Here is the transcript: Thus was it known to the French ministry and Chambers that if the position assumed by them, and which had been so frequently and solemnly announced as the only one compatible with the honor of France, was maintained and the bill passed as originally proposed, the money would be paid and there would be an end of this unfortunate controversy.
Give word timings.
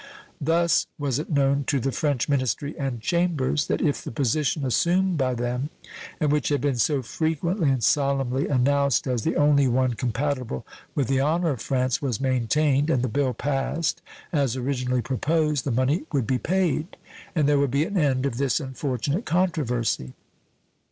Thus 0.41 0.87
was 0.97 1.19
it 1.19 1.29
known 1.29 1.63
to 1.65 1.79
the 1.79 1.91
French 1.91 2.27
ministry 2.27 2.73
and 2.75 3.01
Chambers 3.01 3.67
that 3.67 3.83
if 3.83 4.03
the 4.03 4.09
position 4.09 4.65
assumed 4.65 5.19
by 5.19 5.35
them, 5.35 5.69
and 6.19 6.31
which 6.31 6.49
had 6.49 6.59
been 6.59 6.77
so 6.79 7.03
frequently 7.03 7.69
and 7.69 7.83
solemnly 7.83 8.47
announced 8.47 9.05
as 9.05 9.21
the 9.21 9.35
only 9.35 9.67
one 9.67 9.93
compatible 9.93 10.65
with 10.95 11.07
the 11.07 11.19
honor 11.19 11.51
of 11.51 11.61
France, 11.61 12.01
was 12.01 12.19
maintained 12.19 12.89
and 12.89 13.03
the 13.03 13.07
bill 13.07 13.35
passed 13.35 14.01
as 14.33 14.55
originally 14.57 15.03
proposed, 15.03 15.65
the 15.65 15.69
money 15.71 16.01
would 16.11 16.25
be 16.25 16.39
paid 16.39 16.97
and 17.35 17.47
there 17.47 17.59
would 17.59 17.69
be 17.69 17.85
an 17.85 17.95
end 17.95 18.25
of 18.25 18.37
this 18.37 18.59
unfortunate 18.59 19.27
controversy. 19.27 20.15